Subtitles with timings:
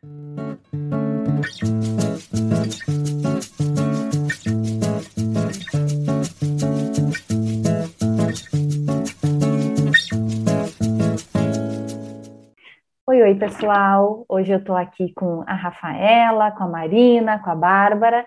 [0.00, 0.06] Oi,
[13.22, 14.24] oi, pessoal.
[14.28, 18.24] Hoje eu estou aqui com a Rafaela, com a Marina, com a Bárbara,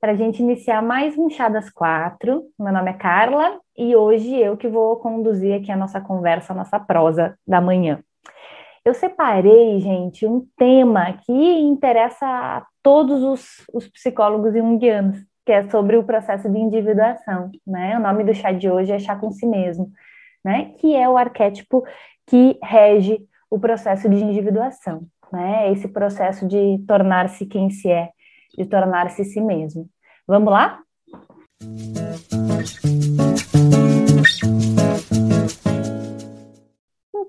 [0.00, 2.44] para a gente iniciar mais um Chá das Quatro.
[2.58, 6.56] Meu nome é Carla e hoje eu que vou conduzir aqui a nossa conversa, a
[6.56, 8.02] nossa prosa da manhã.
[8.84, 15.68] Eu separei, gente, um tema que interessa a todos os, os psicólogos junguianos, que é
[15.70, 17.96] sobre o processo de individuação, né?
[17.96, 19.92] O nome do chá de hoje é Chá com Si Mesmo,
[20.44, 20.72] né?
[20.78, 21.84] Que é o arquétipo
[22.26, 25.70] que rege o processo de individuação, né?
[25.70, 28.10] Esse processo de tornar-se quem se é,
[28.56, 29.88] de tornar-se si mesmo.
[30.26, 30.80] Vamos lá?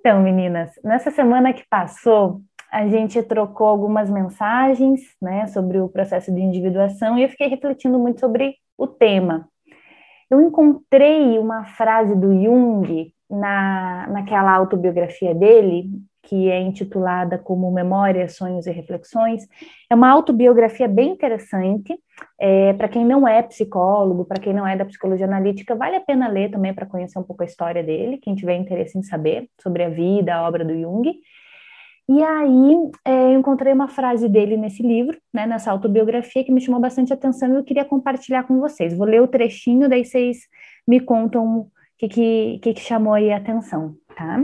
[0.05, 6.29] Então, meninas, nessa semana que passou, a gente trocou algumas mensagens, né, sobre o processo
[6.29, 9.47] de individuação e eu fiquei refletindo muito sobre o tema.
[10.29, 15.89] Eu encontrei uma frase do Jung na, naquela autobiografia dele,
[16.23, 19.45] que é intitulada como Memórias, Sonhos e Reflexões.
[19.89, 21.99] É uma autobiografia bem interessante.
[22.39, 26.01] É, para quem não é psicólogo, para quem não é da psicologia analítica, vale a
[26.01, 29.49] pena ler também para conhecer um pouco a história dele, quem tiver interesse em saber
[29.61, 31.13] sobre a vida, a obra do Jung.
[32.07, 36.61] E aí é, eu encontrei uma frase dele nesse livro, né, nessa autobiografia, que me
[36.61, 38.95] chamou bastante atenção e eu queria compartilhar com vocês.
[38.95, 40.39] Vou ler o trechinho, daí vocês
[40.87, 44.41] me contam o que, que, que, que chamou aí a atenção, tá?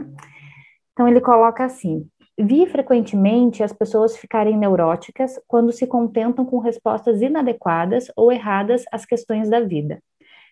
[1.00, 2.06] Então, ele coloca assim:
[2.38, 9.06] vi frequentemente as pessoas ficarem neuróticas quando se contentam com respostas inadequadas ou erradas às
[9.06, 10.04] questões da vida.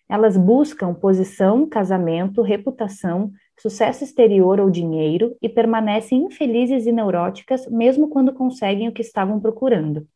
[0.07, 8.07] Elas buscam posição, casamento, reputação, sucesso exterior ou dinheiro e permanecem infelizes e neuróticas mesmo
[8.07, 10.07] quando conseguem o que estavam procurando.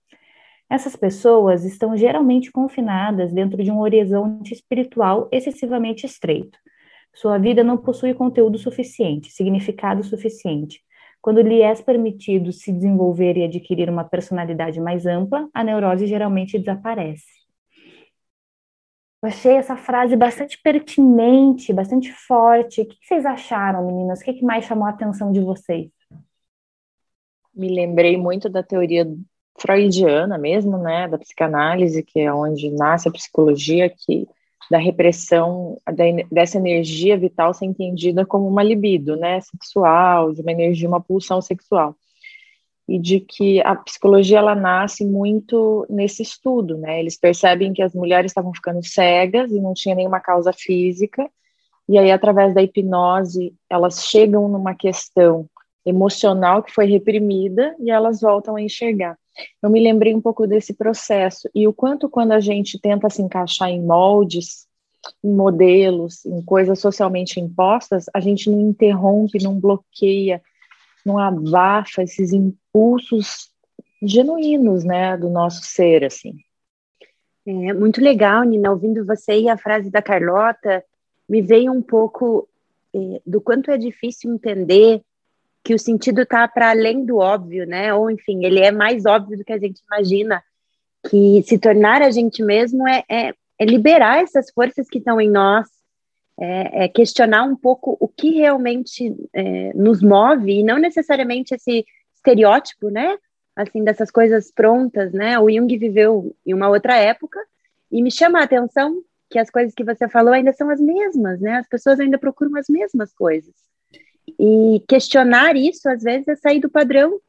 [0.70, 6.58] Essas pessoas estão geralmente confinadas dentro de um horizonte espiritual excessivamente estreito
[7.14, 10.82] sua vida não possui conteúdo suficiente, significado suficiente.
[11.22, 16.58] Quando lhe é permitido se desenvolver e adquirir uma personalidade mais ampla, a neurose geralmente
[16.58, 17.42] desaparece.
[19.22, 22.82] Eu achei essa frase bastante pertinente, bastante forte.
[22.82, 24.20] O que vocês acharam, meninas?
[24.20, 25.92] O que mais chamou a atenção de vocês?
[27.54, 29.06] Me lembrei muito da teoria
[29.60, 34.28] freudiana mesmo, né, da psicanálise, que é onde nasce a psicologia, que
[34.72, 40.54] da repressão da, dessa energia vital ser entendida como uma libido, né, sexual, de uma
[40.54, 41.94] energia, uma pulsão sexual.
[42.88, 47.00] E de que a psicologia ela nasce muito nesse estudo, né?
[47.00, 51.30] Eles percebem que as mulheres estavam ficando cegas e não tinha nenhuma causa física.
[51.88, 55.48] E aí através da hipnose, elas chegam numa questão
[55.86, 59.18] emocional que foi reprimida e elas voltam a enxergar
[59.62, 63.22] eu me lembrei um pouco desse processo e o quanto quando a gente tenta se
[63.22, 64.68] encaixar em moldes,
[65.24, 70.42] em modelos, em coisas socialmente impostas, a gente não interrompe, não bloqueia,
[71.06, 73.50] não abafa esses impulsos
[74.04, 76.36] genuínos, né, do nosso ser, assim.
[77.46, 80.84] É muito legal, Nina, ouvindo você e a frase da Carlota,
[81.28, 82.48] me veio um pouco
[82.94, 85.02] é, do quanto é difícil entender
[85.64, 87.94] que o sentido está para além do óbvio, né?
[87.94, 90.44] Ou enfim, ele é mais óbvio do que a gente imagina.
[91.10, 95.30] Que se tornar a gente mesmo é, é, é liberar essas forças que estão em
[95.30, 95.68] nós,
[96.40, 101.86] é, é, questionar um pouco o que realmente é, nos move e não necessariamente esse
[102.16, 103.18] estereótipo, né?
[103.56, 105.38] Assim, dessas coisas prontas, né?
[105.40, 107.40] O Jung viveu em uma outra época
[107.92, 111.40] e me chama a atenção que as coisas que você falou ainda são as mesmas,
[111.40, 111.58] né?
[111.58, 113.54] As pessoas ainda procuram as mesmas coisas.
[114.44, 117.22] E questionar isso, às vezes, é sair do padrão.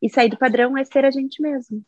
[0.00, 1.84] E sair do padrão é ser a gente mesmo.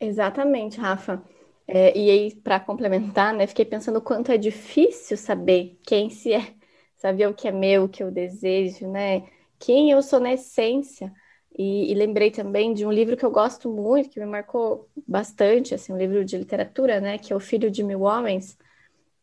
[0.00, 1.22] Exatamente, Rafa.
[1.68, 6.32] É, e aí, para complementar, né, fiquei pensando o quanto é difícil saber quem se
[6.32, 6.52] é,
[6.96, 9.22] saber o que é meu, o que eu desejo, né?
[9.56, 11.12] Quem eu sou na essência.
[11.56, 15.76] E, e, lembrei também de um livro que eu gosto muito, que me marcou bastante,
[15.76, 18.58] assim, um livro de literatura, né, que é O Filho de Mil Homens,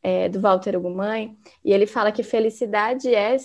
[0.02, 3.36] é, do Walter Ugumãe, e ele fala que felicidade é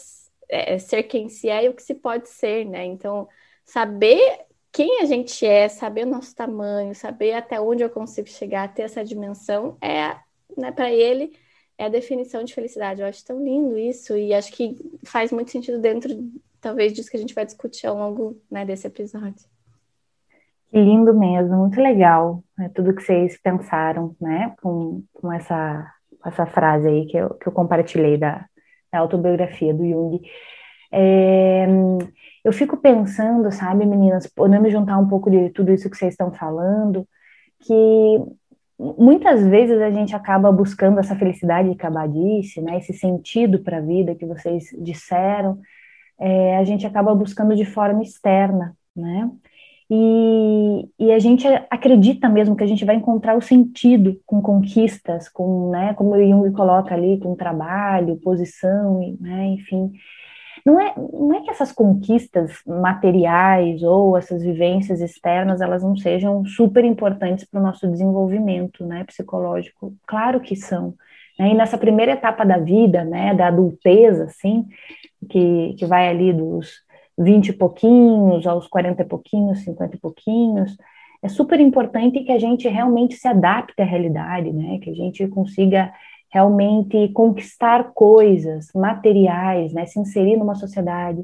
[0.49, 2.85] é, é, ser quem se é e o que se pode ser, né?
[2.85, 3.29] Então,
[3.65, 4.41] saber
[4.71, 8.83] quem a gente é, saber o nosso tamanho, saber até onde eu consigo chegar, ter
[8.83, 10.17] essa dimensão, é,
[10.57, 11.33] né, para ele,
[11.77, 13.03] é a definição de felicidade.
[13.03, 16.11] Eu acho tão lindo isso e acho que faz muito sentido dentro,
[16.61, 19.47] talvez, disso que a gente vai discutir ao longo né, desse episódio.
[20.71, 25.93] Que lindo mesmo, muito legal né, tudo que vocês pensaram, né, com, com essa,
[26.25, 28.47] essa frase aí que eu, que eu compartilhei da,
[28.93, 30.21] a autobiografia do Jung.
[30.93, 31.67] É,
[32.45, 36.33] eu fico pensando, sabe, meninas, podendo juntar um pouco de tudo isso que vocês estão
[36.33, 37.07] falando,
[37.61, 38.19] que
[38.79, 43.79] muitas vezes a gente acaba buscando essa felicidade que a disse, né, esse sentido para
[43.79, 45.61] a vida que vocês disseram,
[46.19, 49.31] é, a gente acaba buscando de forma externa, né?
[49.95, 55.29] E, e, a gente acredita mesmo que a gente vai encontrar o sentido com conquistas,
[55.29, 59.93] com, né, como o Jung coloca ali, com trabalho, posição, né, enfim.
[60.65, 66.43] Não é, não é que essas conquistas materiais ou essas vivências externas elas não sejam
[66.47, 69.95] super importantes para o nosso desenvolvimento né, psicológico.
[70.07, 70.95] Claro que são.
[71.39, 71.51] Né?
[71.51, 74.67] E nessa primeira etapa da vida, né, da adultez, assim,
[75.29, 76.81] que, que vai ali dos
[77.23, 80.77] 20 e pouquinhos aos 40 e pouquinhos, 50 e pouquinhos,
[81.23, 84.79] é super importante que a gente realmente se adapte à realidade, né?
[84.81, 85.93] Que a gente consiga
[86.33, 91.23] realmente conquistar coisas materiais, né, se inserir numa sociedade,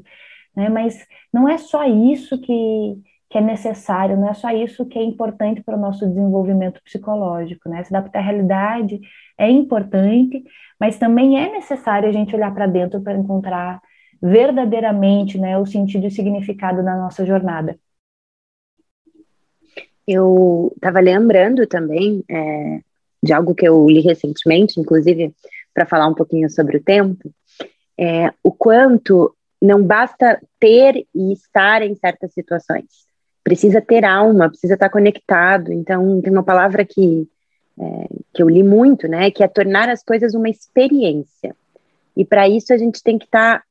[0.55, 2.95] né, mas não é só isso que,
[3.29, 7.67] que é necessário, não é só isso que é importante para o nosso desenvolvimento psicológico,
[7.67, 8.99] né, se adaptar à realidade
[9.37, 10.43] é importante,
[10.79, 13.81] mas também é necessário a gente olhar para dentro para encontrar
[14.21, 17.77] verdadeiramente, né, o sentido e o significado da nossa jornada.
[20.07, 22.79] Eu estava lembrando também, é,
[23.21, 25.33] de algo que eu li recentemente, inclusive
[25.73, 27.31] para falar um pouquinho sobre o tempo,
[27.97, 32.85] é o quanto não basta ter e estar em certas situações.
[33.43, 35.71] Precisa ter alma, precisa estar conectado.
[35.71, 37.27] Então, tem uma palavra que,
[37.79, 39.29] é, que eu li muito, né?
[39.31, 41.55] Que é tornar as coisas uma experiência.
[42.15, 43.63] E para isso a gente tem que estar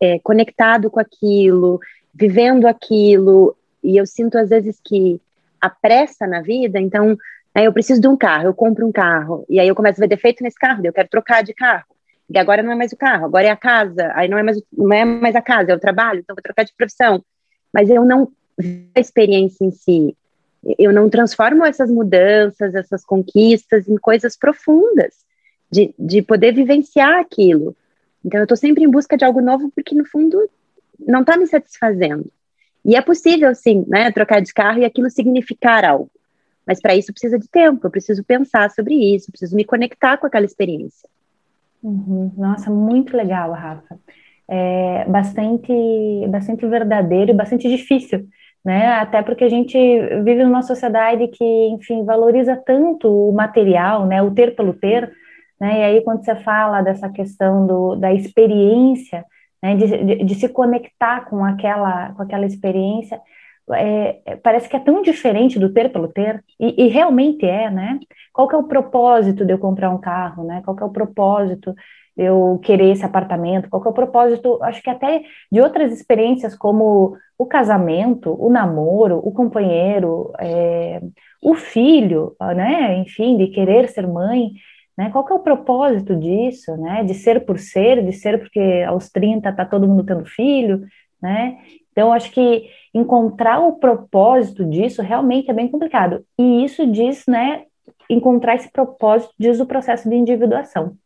[0.00, 1.80] é, conectado com aquilo,
[2.14, 3.56] vivendo aquilo.
[3.82, 5.20] E eu sinto às vezes que
[5.60, 7.16] a pressa na vida, então
[7.56, 10.02] Aí eu preciso de um carro, eu compro um carro, e aí eu começo a
[10.02, 11.86] ver defeito nesse carro, eu quero trocar de carro.
[12.28, 14.60] E agora não é mais o carro, agora é a casa, aí não é mais,
[14.70, 17.24] não é mais a casa, é o trabalho, então vou trocar de profissão.
[17.72, 18.30] Mas eu não
[18.94, 20.14] a experiência em si.
[20.78, 25.14] Eu não transformo essas mudanças, essas conquistas em coisas profundas,
[25.70, 27.74] de, de poder vivenciar aquilo.
[28.26, 30.50] Então eu estou sempre em busca de algo novo, porque no fundo
[30.98, 32.26] não está me satisfazendo.
[32.84, 36.10] E é possível, sim, né, trocar de carro e aquilo significar algo.
[36.66, 40.26] Mas para isso precisa de tempo, eu preciso pensar sobre isso, preciso me conectar com
[40.26, 41.08] aquela experiência.
[41.82, 42.32] Uhum.
[42.36, 43.96] Nossa, muito legal, Rafa.
[44.48, 45.72] É bastante,
[46.28, 48.26] bastante verdadeiro e bastante difícil,
[48.64, 48.88] né?
[48.94, 49.76] Até porque a gente
[50.24, 54.20] vive numa sociedade que, enfim, valoriza tanto o material, né?
[54.22, 55.12] O ter pelo ter,
[55.60, 55.80] né?
[55.80, 59.24] E aí quando você fala dessa questão do, da experiência,
[59.62, 59.74] né?
[59.74, 63.20] De, de, de se conectar com aquela, com aquela experiência,
[63.72, 67.70] é, é, parece que é tão diferente do ter pelo ter, e, e, realmente é,
[67.70, 67.98] né?
[68.32, 70.62] Qual que é o propósito de eu comprar um carro, né?
[70.64, 71.74] Qual que é o propósito
[72.16, 73.68] de eu querer esse apartamento?
[73.68, 78.50] Qual que é o propósito, acho que até de outras experiências como o casamento, o
[78.50, 81.00] namoro, o companheiro, é,
[81.42, 82.98] o filho, né?
[82.98, 84.52] Enfim, de querer ser mãe,
[84.96, 85.10] né?
[85.10, 87.04] Qual que é o propósito disso, né?
[87.04, 90.86] De ser por ser, de ser porque aos 30 tá todo mundo tendo filho,
[91.20, 91.58] né?
[91.92, 96.24] Então, acho que encontrar o propósito disso realmente é bem complicado.
[96.38, 97.64] E isso diz, né,
[98.08, 100.96] encontrar esse propósito diz o processo de individuação.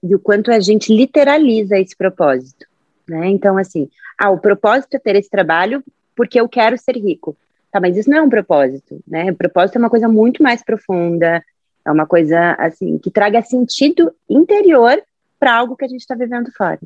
[0.00, 2.66] E o quanto a gente literaliza esse propósito,
[3.08, 3.28] né?
[3.28, 5.82] Então, assim, ah, o propósito é ter esse trabalho
[6.14, 7.36] porque eu quero ser rico.
[7.70, 9.30] Tá, mas isso não é um propósito, né?
[9.30, 11.42] O propósito é uma coisa muito mais profunda,
[11.84, 15.02] é uma coisa, assim, que traga sentido interior
[15.38, 16.80] para algo que a gente está vivendo fora.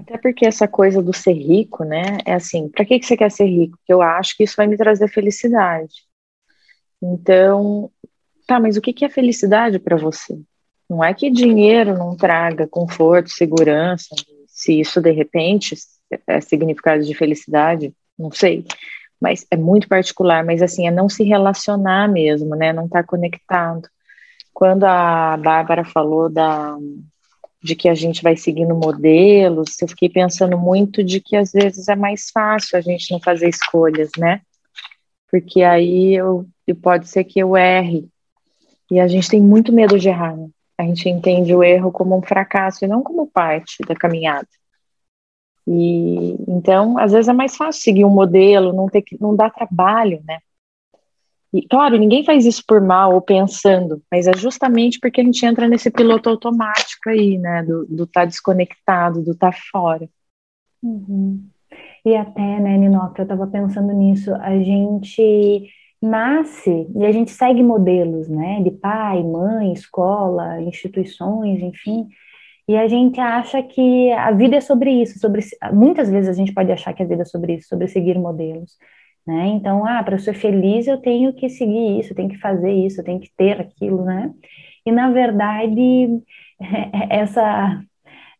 [0.00, 2.18] Até porque essa coisa do ser rico, né?
[2.24, 3.76] É assim, para que, que você quer ser rico?
[3.78, 5.94] Porque eu acho que isso vai me trazer felicidade.
[7.00, 7.90] Então,
[8.46, 10.38] tá, mas o que, que é felicidade para você?
[10.88, 14.14] Não é que dinheiro não traga conforto, segurança,
[14.46, 15.76] se isso de repente
[16.26, 18.64] é significado de felicidade, não sei.
[19.24, 22.74] Mas é muito particular, mas assim, é não se relacionar mesmo, né?
[22.74, 23.88] Não estar tá conectado.
[24.52, 26.76] Quando a Bárbara falou da,
[27.62, 31.88] de que a gente vai seguindo modelos, eu fiquei pensando muito de que às vezes
[31.88, 34.42] é mais fácil a gente não fazer escolhas, né?
[35.30, 36.46] Porque aí eu,
[36.82, 38.06] pode ser que eu erre.
[38.90, 40.48] E a gente tem muito medo de errar, né?
[40.76, 44.46] A gente entende o erro como um fracasso e não como parte da caminhada.
[45.66, 49.48] E então, às vezes é mais fácil seguir um modelo, não ter que não dá
[49.48, 50.38] trabalho, né?
[51.52, 55.46] E, claro, ninguém faz isso por mal ou pensando, mas é justamente porque a gente
[55.46, 57.62] entra nesse piloto automático aí, né?
[57.62, 60.08] Do estar tá desconectado, do tá fora.
[60.82, 61.46] Uhum.
[62.04, 65.68] E até, né, Ninoca, eu estava pensando nisso, a gente
[66.02, 68.60] nasce e a gente segue modelos, né?
[68.60, 72.08] De pai, mãe, escola, instituições, enfim.
[72.66, 75.42] E a gente acha que a vida é sobre isso, sobre
[75.72, 78.78] muitas vezes a gente pode achar que a vida é sobre isso, sobre seguir modelos,
[79.26, 79.48] né?
[79.48, 82.72] Então, ah, para eu ser feliz eu tenho que seguir isso, eu tenho que fazer
[82.72, 84.32] isso, eu tenho que ter aquilo, né?
[84.86, 86.22] E na verdade
[87.10, 87.82] essa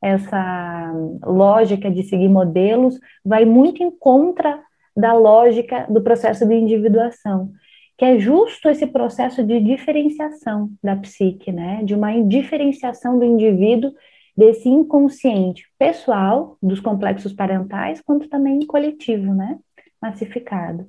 [0.03, 0.93] essa
[1.25, 4.63] lógica de seguir modelos vai muito em contra
[4.97, 7.51] da lógica do processo de individuação,
[7.97, 11.83] que é justo esse processo de diferenciação da psique, né?
[11.85, 13.93] De uma diferenciação do indivíduo
[14.37, 19.59] desse inconsciente pessoal dos complexos parentais, quanto também coletivo, né?
[20.01, 20.87] Massificado.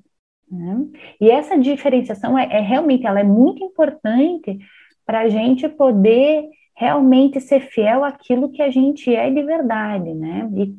[0.51, 0.87] Né?
[1.19, 4.59] E essa diferenciação é, é realmente ela é muito importante
[5.05, 10.49] para a gente poder realmente ser fiel àquilo que a gente é de verdade, né?
[10.53, 10.75] E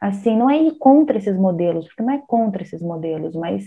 [0.00, 3.64] assim, não é ir contra esses modelos, porque não é contra esses modelos, mas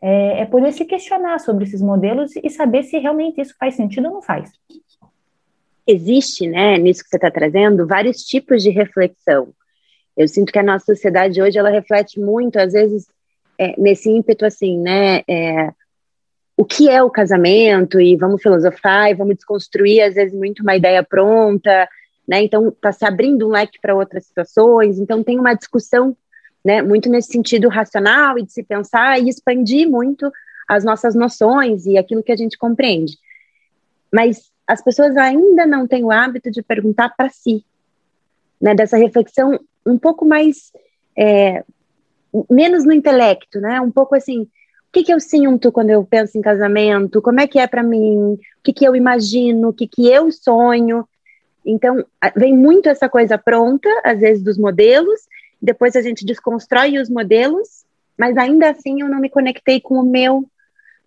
[0.00, 4.06] é, é poder se questionar sobre esses modelos e saber se realmente isso faz sentido
[4.06, 4.50] ou não faz.
[5.86, 9.52] Existe, né, nisso que você está trazendo, vários tipos de reflexão.
[10.16, 13.06] Eu sinto que a nossa sociedade hoje ela reflete muito, às vezes,
[13.58, 15.22] é, nesse ímpeto assim, né?
[15.28, 15.72] É,
[16.56, 20.76] o que é o casamento e vamos filosofar e vamos desconstruir, às vezes, muito uma
[20.76, 21.88] ideia pronta,
[22.28, 22.42] né?
[22.42, 24.98] Então, está se abrindo um leque para outras situações.
[24.98, 26.14] Então, tem uma discussão,
[26.62, 30.30] né, muito nesse sentido racional e de se pensar e expandir muito
[30.68, 33.16] as nossas noções e aquilo que a gente compreende.
[34.12, 37.64] Mas as pessoas ainda não têm o hábito de perguntar para si,
[38.60, 38.72] né?
[38.72, 40.70] Dessa reflexão um pouco mais
[41.18, 41.64] é,
[42.48, 43.80] menos no intelecto, né?
[43.80, 44.48] Um pouco assim, o
[44.92, 47.20] que, que eu sinto quando eu penso em casamento?
[47.20, 48.34] Como é que é para mim?
[48.34, 49.70] O que, que eu imagino?
[49.70, 51.04] O que, que eu sonho?
[51.66, 52.04] Então,
[52.36, 55.20] vem muito essa coisa pronta, às vezes dos modelos,
[55.60, 57.84] depois a gente desconstrói os modelos,
[58.16, 60.48] mas ainda assim eu não me conectei com o meu,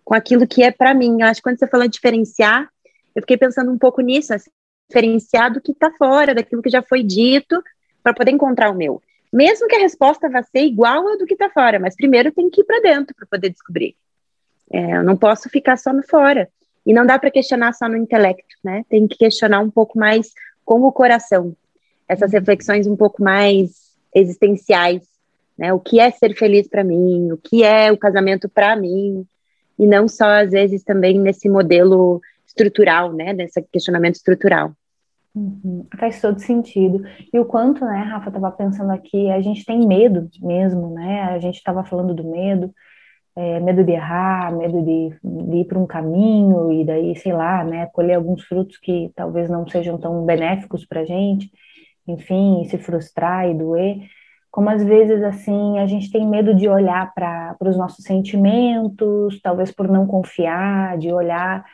[0.03, 1.21] com aquilo que é para mim.
[1.21, 2.72] Eu acho que quando você falou diferenciar,
[3.15, 4.49] eu fiquei pensando um pouco nisso, assim,
[4.89, 7.61] diferenciar do que está fora, daquilo que já foi dito,
[8.01, 9.01] para poder encontrar o meu
[9.33, 12.51] mesmo que a resposta vá ser igual a do que está fora, mas primeiro tem
[12.51, 13.95] que ir para dentro para poder descobrir.
[14.71, 16.47] É, eu não posso ficar só no fora.
[16.85, 18.85] E não dá para questionar só no intelecto, né?
[18.89, 21.55] Tem que questionar um pouco mais com o coração.
[22.07, 22.39] Essas uhum.
[22.39, 25.01] reflexões um pouco mais existenciais,
[25.57, 25.73] né?
[25.73, 27.31] O que é ser feliz para mim?
[27.31, 29.25] O que é o casamento para mim?
[29.79, 32.21] E não só às vezes também nesse modelo
[32.53, 33.33] estrutural, né?
[33.33, 34.71] Nesse questionamento estrutural.
[35.35, 37.03] Uhum, faz todo sentido.
[37.33, 41.23] E o quanto, né, Rafa, estava pensando aqui, a gente tem medo mesmo, né?
[41.23, 42.71] A gente estava falando do medo,
[43.35, 47.63] é, medo de errar, medo de, de ir para um caminho e daí, sei lá,
[47.63, 51.51] né, colher alguns frutos que talvez não sejam tão benéficos para a gente,
[52.07, 53.97] enfim, se frustrar e doer.
[54.51, 59.71] Como às vezes, assim, a gente tem medo de olhar para os nossos sentimentos, talvez
[59.71, 61.65] por não confiar, de olhar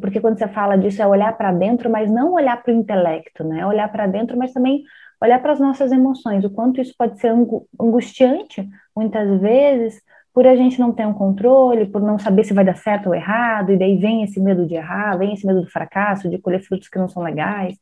[0.00, 3.44] porque quando você fala disso é olhar para dentro, mas não olhar para o intelecto,
[3.44, 3.66] né?
[3.66, 4.82] Olhar para dentro, mas também
[5.20, 7.32] olhar para as nossas emoções, o quanto isso pode ser
[7.80, 10.00] angustiante muitas vezes
[10.32, 13.14] por a gente não ter um controle, por não saber se vai dar certo ou
[13.14, 16.62] errado, e daí vem esse medo de errar, vem esse medo do fracasso, de colher
[16.62, 17.78] frutos que não são legais,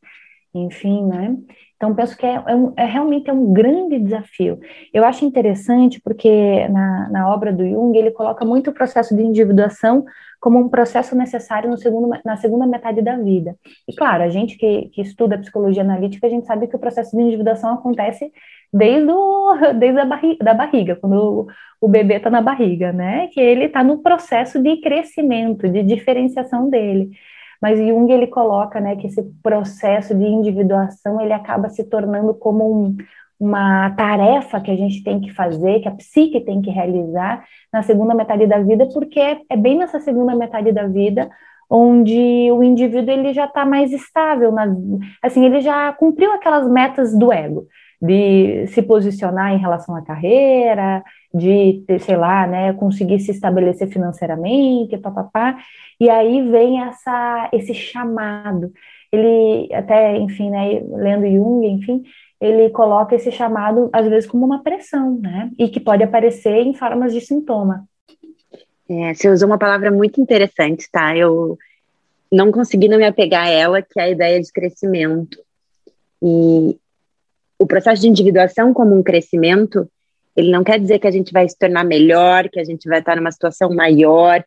[0.54, 1.36] enfim, né?
[1.76, 4.58] Então, penso que é, é, um, é, realmente é um grande desafio.
[4.92, 9.22] Eu acho interessante porque na, na obra do Jung ele coloca muito o processo de
[9.22, 10.04] individuação
[10.40, 13.56] como um processo necessário no segundo, na segunda metade da vida.
[13.88, 17.16] E claro, a gente que, que estuda psicologia analítica, a gente sabe que o processo
[17.16, 18.30] de individuação acontece
[18.72, 21.46] desde, o, desde a barriga, da barriga, quando o,
[21.80, 23.28] o bebê está na barriga, né?
[23.28, 27.10] Que ele está no processo de crescimento, de diferenciação dele.
[27.64, 32.62] Mas Jung ele coloca, né, que esse processo de individuação ele acaba se tornando como
[32.70, 32.96] um,
[33.40, 37.42] uma tarefa que a gente tem que fazer, que a psique tem que realizar
[37.72, 39.18] na segunda metade da vida, porque
[39.48, 41.30] é, bem nessa segunda metade da vida
[41.70, 44.66] onde o indivíduo ele já está mais estável, na,
[45.22, 47.66] assim, ele já cumpriu aquelas metas do ego,
[48.04, 54.98] de se posicionar em relação à carreira, de, sei lá, né, conseguir se estabelecer financeiramente,
[54.98, 55.56] papapá,
[55.98, 58.70] e aí vem essa, esse chamado,
[59.10, 62.02] ele até, enfim, né, lendo Jung, enfim,
[62.38, 65.50] ele coloca esse chamado, às vezes, como uma pressão, né?
[65.58, 67.86] E que pode aparecer em formas de sintoma.
[68.86, 71.16] É, você usou uma palavra muito interessante, tá?
[71.16, 71.56] Eu
[72.30, 75.38] não consegui não me apegar a ela, que é a ideia de crescimento.
[76.22, 76.76] E
[77.64, 79.88] o processo de individuação como um crescimento,
[80.36, 82.98] ele não quer dizer que a gente vai se tornar melhor, que a gente vai
[82.98, 84.44] estar numa situação maior,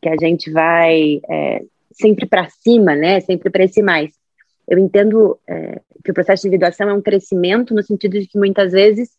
[0.00, 3.20] que a gente vai é, sempre para cima, né?
[3.20, 4.12] Sempre para esse mais
[4.68, 8.38] eu entendo é, que o processo de individuação é um crescimento no sentido de que
[8.38, 9.10] muitas vezes,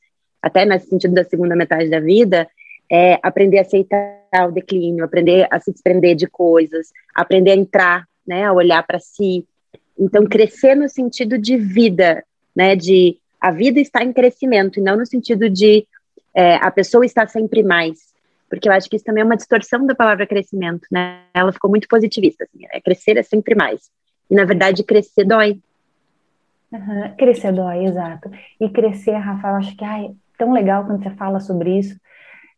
[0.42, 2.48] até nesse sentido da segunda metade da vida,
[2.92, 8.08] é aprender a aceitar o declínio, aprender a se desprender de coisas, aprender a entrar,
[8.26, 9.46] né, a olhar para si.
[9.98, 12.24] Então, crescer no sentido de vida,
[12.56, 12.76] né?
[12.76, 15.88] De a vida está em crescimento, e não no sentido de
[16.34, 18.16] é, a pessoa está sempre mais.
[18.50, 21.22] Porque eu acho que isso também é uma distorção da palavra crescimento, né?
[21.34, 23.90] Ela ficou muito positivista, assim, é, crescer é sempre mais.
[24.30, 25.60] E, na verdade, crescer dói.
[26.72, 28.32] Uhum, crescer dói, exato.
[28.60, 32.00] E crescer, Rafa, eu acho que ai, tão legal quando você fala sobre isso,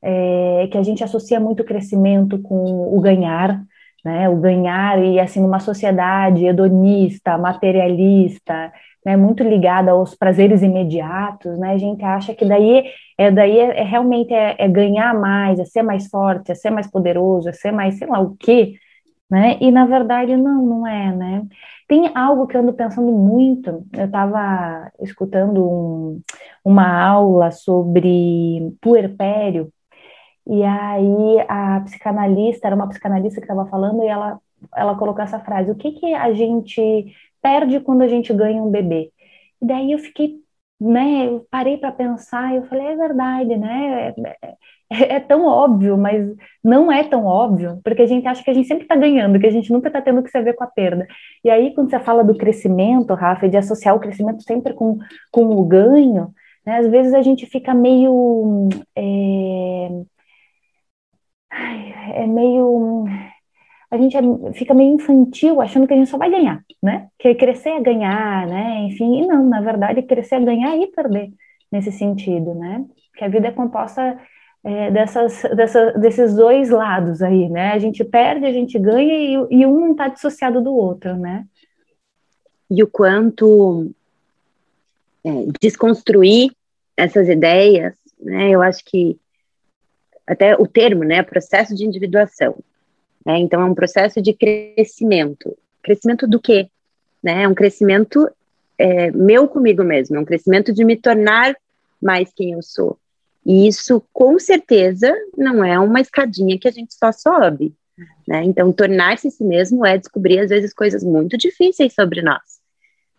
[0.02, 3.62] é, que a gente associa muito o crescimento com o ganhar,
[4.04, 8.72] né, o ganhar e assim numa sociedade hedonista, materialista,
[9.06, 12.84] né, muito ligada aos prazeres imediatos, né, a gente acha que daí
[13.18, 16.70] é daí é, é realmente é, é, ganhar mais, é ser mais forte, é ser
[16.70, 18.76] mais poderoso, é ser mais sei lá o quê,
[19.30, 21.44] né, e na verdade não, não é, né.
[21.88, 26.22] Tem algo que eu ando pensando muito, eu estava escutando um,
[26.64, 29.72] uma aula sobre puerpério,
[30.50, 34.40] e aí a psicanalista, era uma psicanalista que estava falando, e ela,
[34.76, 37.06] ela colocou essa frase: o que, que a gente
[37.40, 39.12] perde quando a gente ganha um bebê?
[39.62, 40.38] E daí eu fiquei,
[40.82, 44.14] né, eu parei para pensar e eu falei, é verdade, né?
[44.18, 44.56] É,
[44.92, 46.28] é, é, tão óbvio, mas
[46.64, 49.46] não é tão óbvio, porque a gente acha que a gente sempre está ganhando, que
[49.46, 51.08] a gente nunca está tendo que se ver com a perda.
[51.44, 54.98] E aí, quando você fala do crescimento, Rafa, de associar o crescimento sempre com,
[55.32, 56.34] com o ganho,
[56.66, 58.70] né, às vezes a gente fica meio.
[58.96, 59.90] É,
[61.52, 63.06] é meio.
[63.92, 67.08] A gente é, fica meio infantil achando que a gente só vai ganhar, né?
[67.18, 68.82] Que crescer é ganhar, né?
[68.84, 71.32] Enfim, e não, na verdade, crescer é ganhar e perder
[71.72, 72.86] nesse sentido, né?
[73.16, 74.20] Que a vida é composta
[74.64, 77.72] é, dessas, dessa, desses dois lados aí, né?
[77.72, 81.46] A gente perde, a gente ganha e, e um não está dissociado do outro, né?
[82.70, 83.92] E o quanto
[85.24, 85.30] é,
[85.60, 86.52] desconstruir
[86.96, 88.50] essas ideias, né?
[88.50, 89.18] Eu acho que
[90.30, 92.56] até o termo, né, processo de individuação.
[93.26, 93.40] Né?
[93.40, 95.58] Então, é um processo de crescimento.
[95.82, 96.70] Crescimento do quê?
[97.22, 97.44] Né?
[97.44, 98.30] É um crescimento
[98.78, 101.56] é, meu comigo mesmo, é um crescimento de me tornar
[102.00, 102.98] mais quem eu sou.
[103.44, 107.74] E isso, com certeza, não é uma escadinha que a gente só sobe.
[108.28, 108.44] Né?
[108.44, 112.60] Então, tornar-se si mesmo é descobrir, às vezes, coisas muito difíceis sobre nós.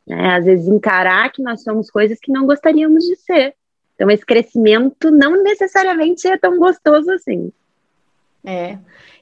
[0.06, 0.36] Né?
[0.36, 3.54] Às vezes, encarar que nós somos coisas que não gostaríamos de ser.
[4.00, 7.52] Então, esse crescimento não necessariamente é tão gostoso assim.
[8.42, 8.78] É.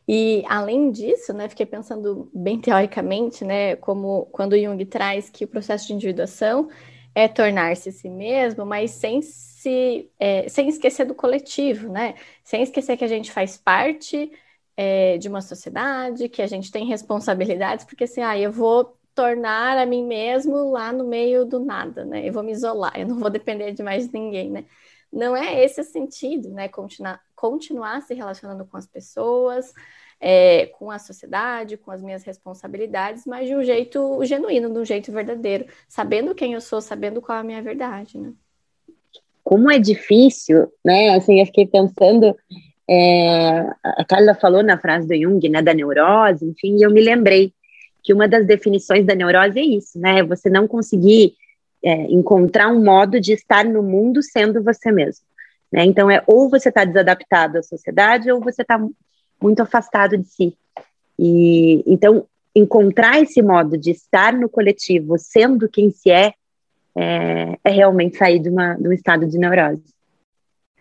[0.07, 5.49] E além disso, né, fiquei pensando bem teoricamente, né, como quando Jung traz que o
[5.49, 6.69] processo de individuação
[7.13, 12.15] é tornar-se si mesmo, mas sem se é, sem esquecer do coletivo, né?
[12.45, 14.31] Sem esquecer que a gente faz parte
[14.77, 19.77] é, de uma sociedade, que a gente tem responsabilidades, porque assim, ah, eu vou tornar
[19.77, 22.29] a mim mesmo lá no meio do nada, né?
[22.29, 24.65] Eu vou me isolar, eu não vou depender de mais ninguém, né?
[25.13, 26.69] Não é esse o sentido, né?
[26.69, 29.75] Continuar, continuar se relacionando com as pessoas,
[30.21, 34.85] é, com a sociedade, com as minhas responsabilidades, mas de um jeito genuíno, de um
[34.85, 38.33] jeito verdadeiro, sabendo quem eu sou, sabendo qual é a minha verdade, né?
[39.43, 41.17] Como é difícil, né?
[41.17, 42.37] Assim, eu fiquei pensando,
[42.89, 47.01] é, a Carla falou na frase do Jung, né, da neurose, enfim, e eu me
[47.01, 47.53] lembrei
[48.09, 50.23] que uma das definições da neurose é isso, né?
[50.23, 51.35] Você não conseguir
[51.85, 55.27] é, encontrar um modo de estar no mundo sendo você mesmo.
[55.71, 55.85] Né?
[55.85, 58.83] Então, é ou você está desadaptado à sociedade ou você está
[59.39, 60.57] muito afastado de si.
[61.19, 66.33] E então, encontrar esse modo de estar no coletivo sendo quem se é,
[66.97, 69.85] é, é realmente sair de, uma, de um estado de neurose.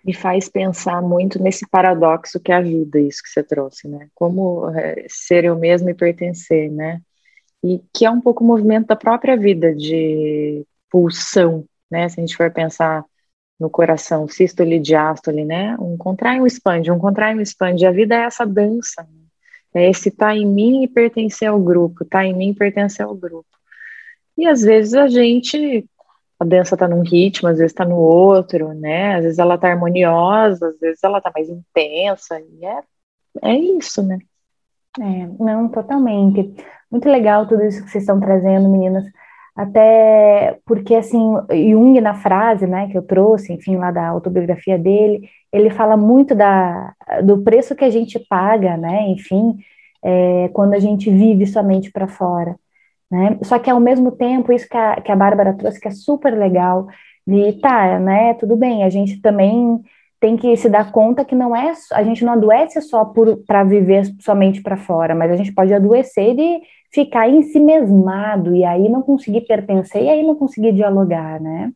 [0.02, 4.08] Me faz pensar muito nesse paradoxo que é a vida, isso que você trouxe, né?
[4.16, 7.02] Como é, ser eu mesmo e pertencer, né?
[7.64, 12.08] E que é um pouco o movimento da própria vida, de pulsão, né?
[12.10, 13.04] Se a gente for pensar
[13.60, 15.76] no coração, sístole e diástole, né?
[15.80, 17.86] Um contrai, um expande, um contrai, um expande.
[17.86, 19.28] A vida é essa dança, né?
[19.74, 23.16] é esse tá em mim e pertencer ao grupo, tá em mim e pertencer ao
[23.16, 23.48] grupo.
[24.38, 25.88] E às vezes a gente,
[26.40, 29.16] a dança tá num ritmo, às vezes tá no outro, né?
[29.16, 32.82] Às vezes ela tá harmoniosa, às vezes ela tá mais intensa, e é,
[33.44, 34.20] é isso, né?
[35.00, 36.54] É, não, totalmente.
[36.92, 39.06] Muito legal tudo isso que vocês estão trazendo, meninas.
[39.56, 45.30] Até porque, assim, Jung, na frase, né, que eu trouxe, enfim, lá da autobiografia dele,
[45.52, 49.58] ele fala muito da, do preço que a gente paga, né, enfim,
[50.04, 52.56] é, quando a gente vive somente para fora,
[53.12, 53.38] né.
[53.44, 56.38] Só que, ao mesmo tempo, isso que a, que a Bárbara trouxe, que é super
[56.38, 56.88] legal,
[57.26, 59.82] de, tá, né, tudo bem, a gente também
[60.20, 63.12] tem que se dar conta que não é a gente não adoece só
[63.46, 68.56] para viver somente para fora, mas a gente pode adoecer de ficar em si mesmado
[68.56, 71.72] e aí não conseguir pertencer e aí não conseguir dialogar, né?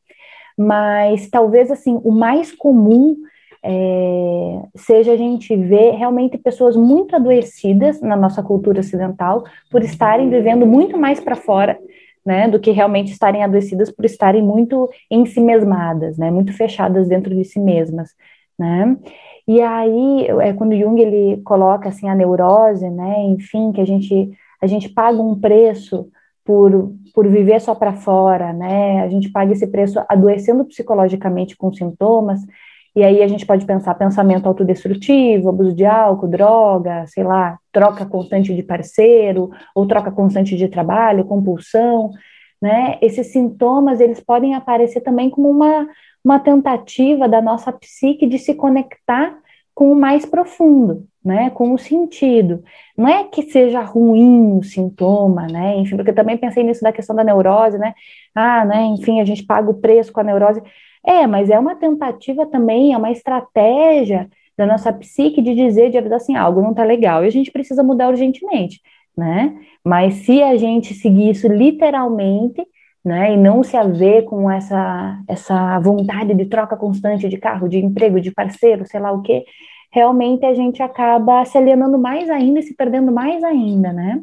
[0.58, 3.16] Mas talvez assim o mais comum
[3.64, 10.30] é, seja a gente ver realmente pessoas muito adoecidas na nossa cultura ocidental por estarem
[10.30, 11.78] vivendo muito mais para fora
[12.26, 17.08] né, do que realmente estarem adoecidas por estarem muito em si mesmadas, né, muito fechadas
[17.08, 18.12] dentro de si mesmas,
[18.58, 18.98] né.
[19.48, 24.32] E aí, é quando Jung ele coloca assim a neurose, né, enfim, que a gente
[24.62, 26.08] a gente paga um preço
[26.46, 29.02] por, por viver só para fora, né?
[29.02, 32.42] A gente paga esse preço adoecendo psicologicamente com sintomas,
[32.96, 38.06] e aí a gente pode pensar pensamento autodestrutivo, abuso de álcool, droga, sei lá, troca
[38.06, 42.12] constante de parceiro, ou troca constante de trabalho, compulsão,
[42.62, 42.98] né?
[43.02, 45.88] Esses sintomas, eles podem aparecer também como uma,
[46.24, 49.38] uma tentativa da nossa psique de se conectar
[49.74, 52.64] com o mais profundo, né, com o sentido.
[52.98, 56.92] Não é que seja ruim o sintoma, né, enfim, porque eu também pensei nisso da
[56.92, 57.94] questão da neurose, né,
[58.36, 60.62] ah, né, enfim, a gente paga o preço com a neurose.
[61.06, 65.98] É, mas é uma tentativa também, é uma estratégia da nossa psique de dizer, de
[65.98, 68.80] avisar assim, algo não tá legal e a gente precisa mudar urgentemente,
[69.18, 72.64] né, mas se a gente seguir isso literalmente,
[73.04, 77.80] né, e não se haver com essa, essa vontade de troca constante de carro, de
[77.80, 79.44] emprego, de parceiro, sei lá o quê,
[79.92, 84.22] realmente a gente acaba se alienando mais ainda e se perdendo mais ainda, né?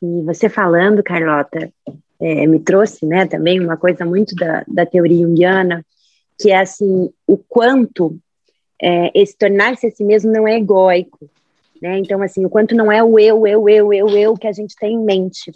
[0.00, 1.72] E você falando, Carlota,
[2.20, 5.84] é, me trouxe, né, também uma coisa muito da, da teoria junguiana,
[6.38, 8.16] que é assim, o quanto
[8.80, 11.30] é, esse tornar-se a si mesmo não é egóico,
[11.80, 11.98] né?
[11.98, 14.74] Então, assim, o quanto não é o eu, eu, eu, eu, eu que a gente
[14.76, 15.52] tem em mente.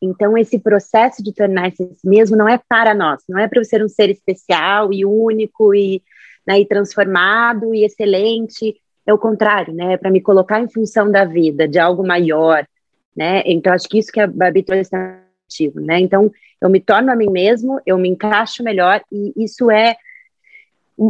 [0.00, 3.62] Então, esse processo de tornar-se a si mesmo não é para nós, não é para
[3.64, 6.02] ser um ser especial e único e
[6.46, 8.76] né, e transformado e excelente.
[9.06, 9.94] É o contrário, né?
[9.94, 12.66] É para me colocar em função da vida, de algo maior,
[13.16, 13.42] né?
[13.44, 14.90] Então, acho que isso que a Babi trouxe
[15.48, 15.98] ativo, né?
[15.98, 16.30] Então,
[16.60, 19.96] eu me torno a mim mesmo, eu me encaixo melhor e isso é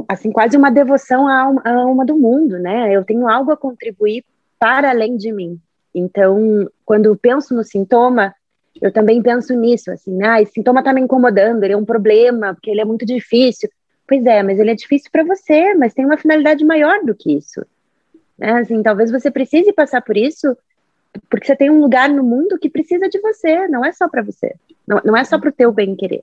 [0.07, 2.95] assim quase uma devoção à alma, à alma do mundo, né?
[2.95, 4.25] Eu tenho algo a contribuir
[4.59, 5.59] para além de mim.
[5.95, 8.35] Então, quando penso no sintoma,
[8.81, 12.55] eu também penso nisso, assim, ah, esse sintoma está me incomodando, ele é um problema,
[12.55, 13.69] porque ele é muito difícil.
[14.07, 17.33] Pois é, mas ele é difícil para você, mas tem uma finalidade maior do que
[17.33, 17.65] isso.
[18.39, 18.53] Né?
[18.53, 20.57] Assim, talvez você precise passar por isso
[21.31, 24.23] porque você tem um lugar no mundo que precisa de você, não é só para
[24.23, 24.55] você,
[24.87, 26.23] não, não é só para o teu bem querer.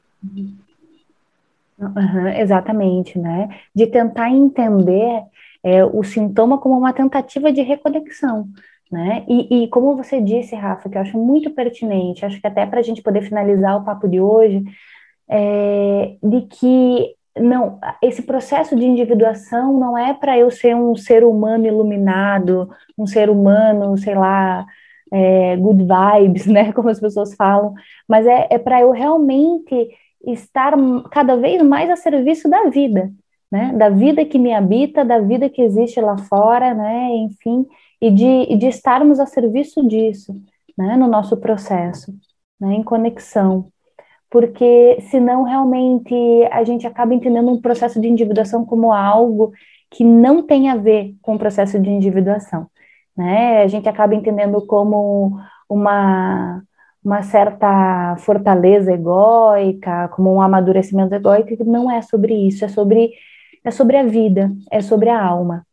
[1.77, 3.49] Uhum, exatamente, né?
[3.73, 5.23] De tentar entender
[5.63, 8.47] é, o sintoma como uma tentativa de reconexão,
[8.91, 9.25] né?
[9.27, 12.79] E, e, como você disse, Rafa, que eu acho muito pertinente, acho que até para
[12.79, 14.63] a gente poder finalizar o papo de hoje,
[15.27, 21.23] é, de que não, esse processo de individuação não é para eu ser um ser
[21.23, 24.65] humano iluminado, um ser humano, sei lá,
[25.11, 27.73] é, good vibes, né, como as pessoas falam,
[28.07, 29.89] mas é, é para eu realmente
[30.25, 30.73] estar
[31.11, 33.11] cada vez mais a serviço da vida,
[33.51, 37.65] né, da vida que me habita, da vida que existe lá fora, né, enfim,
[38.01, 40.33] e de, de estarmos a serviço disso,
[40.77, 42.13] né, no nosso processo,
[42.59, 43.71] né, em conexão
[44.29, 46.13] porque senão realmente
[46.51, 49.51] a gente acaba entendendo um processo de individuação como algo
[49.89, 52.67] que não tem a ver com o processo de individuação,
[53.15, 53.61] né?
[53.63, 56.63] A gente acaba entendendo como uma
[57.03, 63.11] uma certa fortaleza egóica, como um amadurecimento egóico, que não é sobre isso, é sobre
[63.63, 65.65] é sobre a vida, é sobre a alma.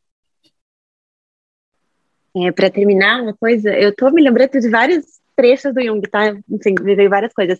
[2.34, 5.04] É, para terminar, uma coisa, eu estou me lembrando de vários
[5.36, 6.34] trechos do Jung, tá?
[6.50, 6.74] Enfim,
[7.08, 7.58] várias coisas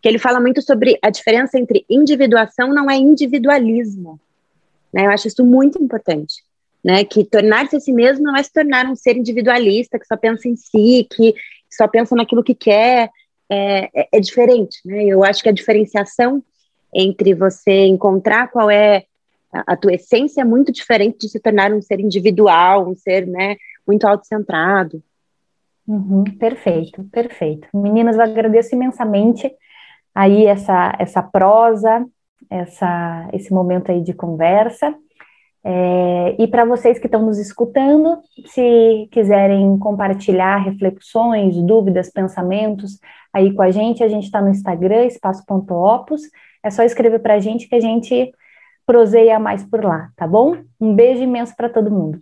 [0.00, 4.20] que ele fala muito sobre a diferença entre individuação não é individualismo.
[4.92, 5.06] Né?
[5.06, 6.44] Eu acho isso muito importante.
[6.84, 7.04] Né?
[7.04, 10.48] Que tornar-se a si mesmo não é se tornar um ser individualista que só pensa
[10.48, 11.34] em si, que
[11.70, 13.10] só pensa naquilo que quer.
[13.48, 14.78] É, é, é diferente.
[14.84, 15.04] Né?
[15.04, 16.42] Eu acho que a diferenciação
[16.94, 19.04] entre você encontrar qual é
[19.52, 23.56] a, tua essência é muito diferente de se tornar um ser individual, um ser né,
[23.86, 25.02] muito autocentrado.
[25.86, 27.68] Uhum, perfeito, perfeito.
[27.72, 29.52] Meninas, eu agradeço imensamente
[30.16, 32.06] aí essa, essa prosa,
[32.48, 34.94] essa, esse momento aí de conversa.
[35.62, 42.98] É, e para vocês que estão nos escutando, se quiserem compartilhar reflexões, dúvidas, pensamentos
[43.30, 46.22] aí com a gente, a gente está no Instagram, espaço.opus.
[46.62, 48.32] É só escrever para a gente que a gente
[48.86, 50.56] proseia mais por lá, tá bom?
[50.80, 52.18] Um beijo imenso para todo mundo.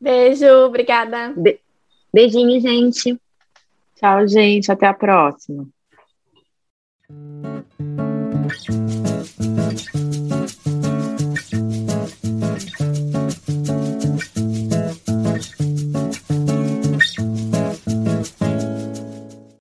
[0.00, 1.32] Beijo, obrigada.
[1.36, 1.58] Be
[2.12, 3.18] beijinho, gente.
[3.96, 4.70] Tchau, gente.
[4.70, 5.66] Até a próxima.